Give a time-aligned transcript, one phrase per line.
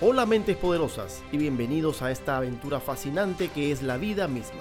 [0.00, 4.60] Hola mentes poderosas y bienvenidos a esta aventura fascinante que es la vida misma.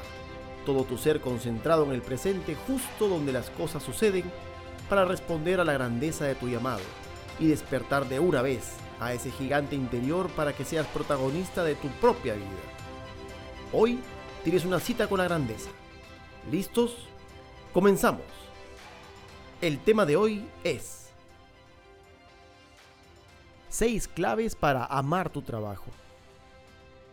[0.65, 4.23] Todo tu ser concentrado en el presente justo donde las cosas suceden
[4.89, 6.81] para responder a la grandeza de tu llamado
[7.39, 11.87] y despertar de una vez a ese gigante interior para que seas protagonista de tu
[12.01, 12.47] propia vida.
[13.73, 13.99] Hoy
[14.43, 15.69] tienes una cita con la grandeza.
[16.49, 16.95] ¿Listos?
[17.73, 18.25] Comenzamos.
[19.61, 21.06] El tema de hoy es
[23.69, 25.91] 6 claves para amar tu trabajo.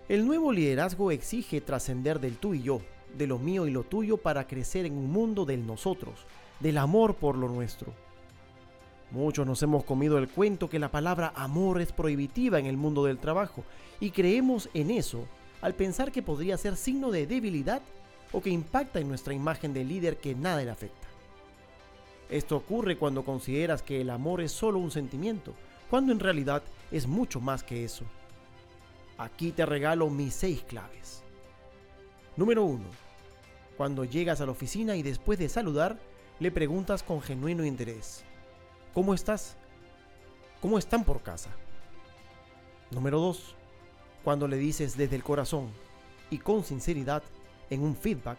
[0.08, 2.80] El nuevo liderazgo exige trascender del tú y yo,
[3.16, 6.26] de lo mío y lo tuyo para crecer en un mundo del nosotros,
[6.60, 7.92] del amor por lo nuestro.
[9.10, 13.04] Muchos nos hemos comido el cuento que la palabra amor es prohibitiva en el mundo
[13.04, 13.64] del trabajo
[13.98, 15.26] y creemos en eso
[15.60, 17.82] al pensar que podría ser signo de debilidad
[18.32, 21.08] o que impacta en nuestra imagen de líder que nada le afecta.
[22.28, 25.54] Esto ocurre cuando consideras que el amor es solo un sentimiento,
[25.94, 28.04] cuando en realidad es mucho más que eso.
[29.16, 31.22] Aquí te regalo mis seis claves.
[32.36, 32.82] Número 1.
[33.76, 35.96] Cuando llegas a la oficina y después de saludar,
[36.40, 38.24] le preguntas con genuino interés.
[38.92, 39.56] ¿Cómo estás?
[40.60, 41.50] ¿Cómo están por casa?
[42.90, 43.54] Número 2.
[44.24, 45.68] Cuando le dices desde el corazón
[46.28, 47.22] y con sinceridad
[47.70, 48.38] en un feedback,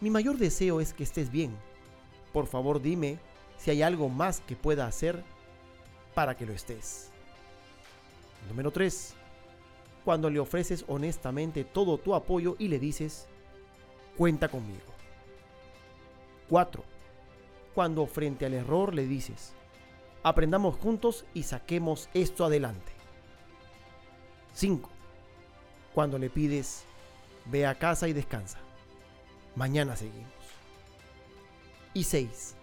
[0.00, 1.50] mi mayor deseo es que estés bien.
[2.32, 3.18] Por favor dime
[3.58, 5.24] si hay algo más que pueda hacer
[6.16, 7.10] para que lo estés.
[8.48, 9.14] Número 3.
[10.02, 13.28] Cuando le ofreces honestamente todo tu apoyo y le dices,
[14.16, 14.94] cuenta conmigo.
[16.48, 16.82] 4.
[17.74, 19.52] Cuando frente al error le dices,
[20.22, 22.92] aprendamos juntos y saquemos esto adelante.
[24.54, 24.88] 5.
[25.92, 26.84] Cuando le pides,
[27.44, 28.58] ve a casa y descansa.
[29.54, 30.32] Mañana seguimos.
[31.92, 32.54] Y 6.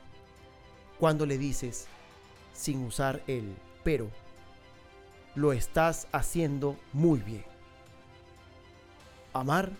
[0.99, 1.87] Cuando le dices,
[2.53, 4.09] sin usar el pero.
[5.35, 7.43] Lo estás haciendo muy bien.
[9.33, 9.71] Amar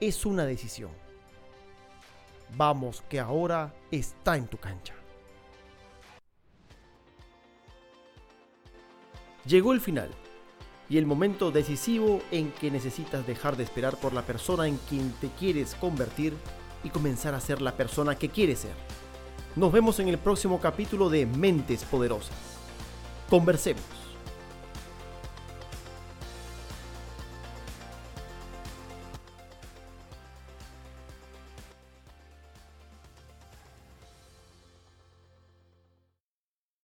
[0.00, 0.90] es una decisión.
[2.56, 4.94] Vamos que ahora está en tu cancha.
[9.44, 10.10] Llegó el final
[10.88, 15.12] y el momento decisivo en que necesitas dejar de esperar por la persona en quien
[15.20, 16.34] te quieres convertir
[16.84, 18.74] y comenzar a ser la persona que quieres ser.
[19.56, 22.36] Nos vemos en el próximo capítulo de Mentes Poderosas.
[23.30, 24.05] Conversemos.